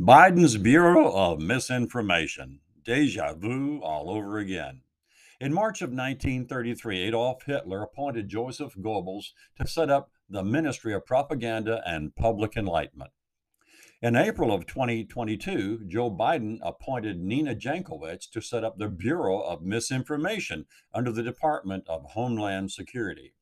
[0.00, 2.58] Biden's Bureau of Misinformation.
[2.84, 4.80] Deja vu all over again.
[5.40, 9.26] In March of 1933, Adolf Hitler appointed Joseph Goebbels
[9.56, 13.12] to set up the Ministry of Propaganda and Public Enlightenment.
[14.02, 19.62] In April of 2022, Joe Biden appointed Nina Jankowicz to set up the Bureau of
[19.62, 23.34] Misinformation under the Department of Homeland Security.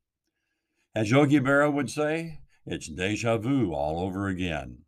[0.94, 4.84] As Yogi Berra would say, it's deja vu all over again.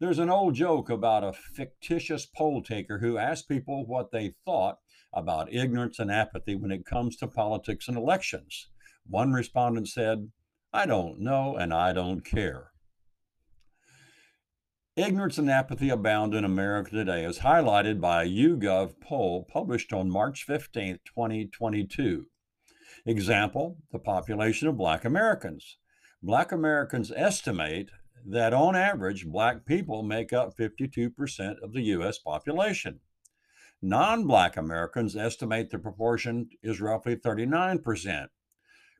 [0.00, 4.78] There's an old joke about a fictitious poll taker who asked people what they thought
[5.12, 8.68] about ignorance and apathy when it comes to politics and elections.
[9.08, 10.30] One respondent said,
[10.72, 12.70] I don't know and I don't care.
[14.94, 20.10] Ignorance and apathy abound in America today, as highlighted by a YouGov poll published on
[20.10, 22.26] March 15, 2022.
[23.06, 25.78] Example the population of Black Americans.
[26.22, 27.90] Black Americans estimate
[28.26, 32.18] that on average, Black people make up 52% of the U.S.
[32.18, 33.00] population.
[33.80, 38.26] Non Black Americans estimate the proportion is roughly 39%,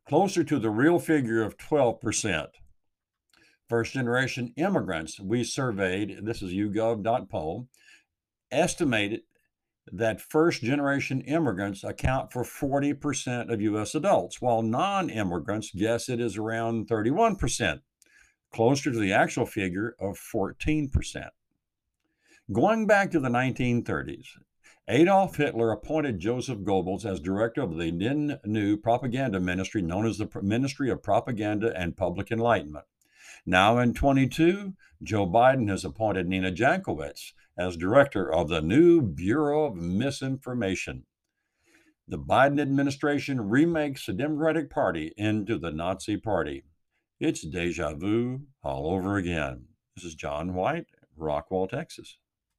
[0.07, 2.47] closer to the real figure of 12%.
[3.69, 7.69] First generation immigrants we surveyed, this is YouGov.poll,
[8.53, 9.23] estimated
[9.93, 16.21] that first generation immigrants account for 40% of US adults, while non immigrants guess it
[16.21, 17.81] is around 31%
[18.53, 21.29] closer to the actual figure of 14%.
[22.51, 24.27] Going back to the 1930s,
[24.89, 30.17] Adolf Hitler appointed Joseph Goebbels as director of the then new propaganda ministry known as
[30.17, 32.87] the Ministry of Propaganda and Public Enlightenment.
[33.45, 39.65] Now in 22, Joe Biden has appointed Nina Jankowicz as director of the new Bureau
[39.65, 41.05] of Misinformation.
[42.07, 46.65] The Biden administration remakes the Democratic Party into the Nazi Party.
[47.21, 49.65] It's deja vu all over again.
[49.97, 50.87] This is John White,
[51.19, 52.17] Rockwall, Texas.